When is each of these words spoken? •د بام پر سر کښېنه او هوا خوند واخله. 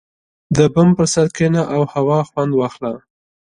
•د 0.57 0.57
بام 0.73 0.89
پر 0.97 1.05
سر 1.13 1.27
کښېنه 1.35 1.61
او 1.73 1.81
هوا 1.93 2.19
خوند 2.29 2.51
واخله. 2.55 2.93